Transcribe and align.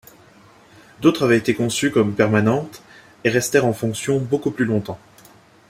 D'autres 0.99 1.23
avaient 1.25 1.37
été 1.37 1.53
conçues 1.53 1.91
comme 1.91 2.15
permanentes 2.15 2.81
et 3.23 3.29
restèrent 3.29 3.67
en 3.67 3.73
fonction 3.73 4.19
beaucoup 4.19 4.49
plus 4.49 4.65
longtemps. 4.65 4.97